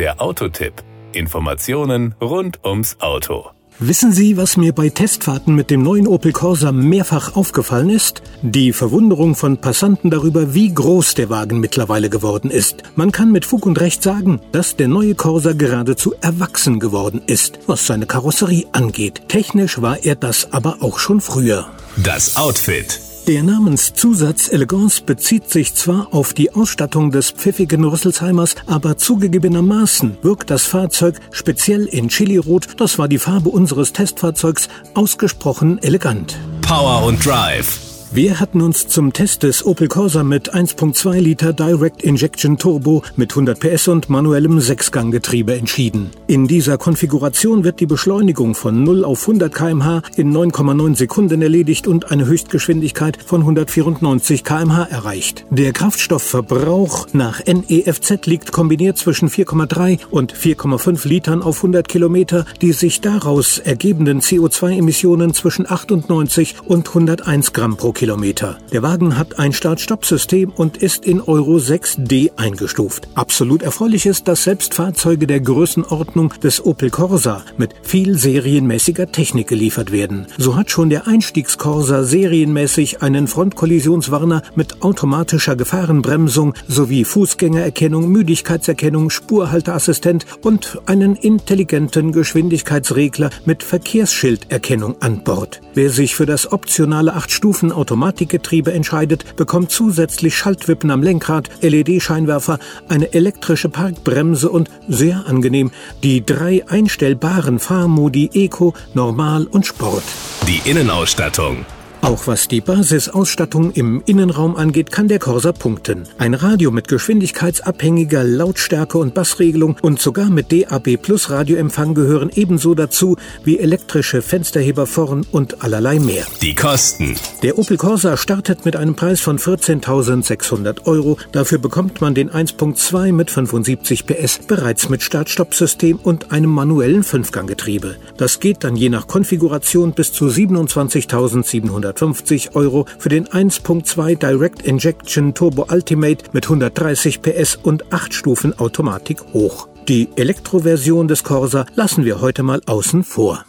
[0.00, 0.72] Der Autotipp.
[1.12, 3.50] Informationen rund ums Auto.
[3.78, 8.22] Wissen Sie, was mir bei Testfahrten mit dem neuen Opel Corsa mehrfach aufgefallen ist?
[8.40, 12.82] Die Verwunderung von Passanten darüber, wie groß der Wagen mittlerweile geworden ist.
[12.96, 17.58] Man kann mit Fug und Recht sagen, dass der neue Corsa geradezu erwachsen geworden ist,
[17.66, 19.28] was seine Karosserie angeht.
[19.28, 21.66] Technisch war er das aber auch schon früher.
[22.02, 23.02] Das Outfit.
[23.30, 30.50] Der Namenszusatz Elegance bezieht sich zwar auf die Ausstattung des pfiffigen Rüsselsheimers, aber zugegebenermaßen wirkt
[30.50, 36.36] das Fahrzeug speziell in Chili-Rot, das war die Farbe unseres Testfahrzeugs, ausgesprochen elegant.
[36.62, 37.89] Power und Drive.
[38.12, 43.30] Wir hatten uns zum Test des Opel Corsa mit 1.2 Liter Direct Injection Turbo mit
[43.30, 46.10] 100 PS und manuellem Sechsganggetriebe entschieden.
[46.26, 51.86] In dieser Konfiguration wird die Beschleunigung von 0 auf 100 km/h in 9,9 Sekunden erledigt
[51.86, 55.46] und eine Höchstgeschwindigkeit von 194 km/h erreicht.
[55.50, 62.44] Der Kraftstoffverbrauch nach NEFZ liegt kombiniert zwischen 4,3 und 4,5 Litern auf 100 Kilometer.
[62.60, 68.56] Die sich daraus ergebenden CO2-Emissionen zwischen 98 und 101 Gramm pro Kilometer.
[68.72, 73.08] Der Wagen hat ein Start-Stopp-System und ist in Euro 6D eingestuft.
[73.14, 79.48] Absolut erfreulich ist, dass selbst Fahrzeuge der Größenordnung des Opel Corsa mit viel serienmäßiger Technik
[79.48, 80.28] geliefert werden.
[80.38, 90.24] So hat schon der Einstiegs-Corsa serienmäßig einen Frontkollisionswarner mit automatischer Gefahrenbremsung sowie Fußgängererkennung, Müdigkeitserkennung, Spurhalteassistent
[90.40, 95.60] und einen intelligenten Geschwindigkeitsregler mit Verkehrsschilderkennung an Bord.
[95.74, 103.12] Wer sich für das optionale 8-Stufen Automatikgetriebe entscheidet, bekommt zusätzlich Schaltwippen am Lenkrad, LED-Scheinwerfer, eine
[103.12, 105.72] elektrische Parkbremse und sehr angenehm
[106.04, 110.04] die drei einstellbaren Fahrmodi Eco, Normal und Sport.
[110.46, 111.66] Die Innenausstattung.
[112.10, 116.08] Auch was die Basisausstattung im Innenraum angeht, kann der Corsa punkten.
[116.18, 122.74] Ein Radio mit geschwindigkeitsabhängiger Lautstärke und Bassregelung und sogar mit DAB Plus Radioempfang gehören ebenso
[122.74, 126.26] dazu wie elektrische Fensterheber vorn und allerlei mehr.
[126.42, 127.14] Die Kosten.
[127.44, 131.16] Der Opel Corsa startet mit einem Preis von 14.600 Euro.
[131.30, 137.94] Dafür bekommt man den 1.2 mit 75 PS bereits mit Start-Stopp-System und einem manuellen Fünfganggetriebe.
[138.16, 144.62] Das geht dann je nach Konfiguration bis zu 27.700 150 Euro für den 1.2 Direct
[144.62, 149.68] Injection Turbo Ultimate mit 130 PS und 8 Stufen Automatik hoch.
[149.88, 153.44] Die Elektroversion des Corsa lassen wir heute mal außen vor.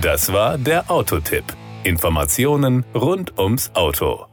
[0.00, 1.44] Das war der Autotipp.
[1.84, 4.29] Informationen rund ums Auto.